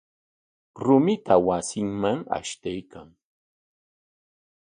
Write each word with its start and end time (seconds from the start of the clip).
Rumita 0.83 1.35
wasinman 1.45 2.19
ashtaykan. 2.37 3.07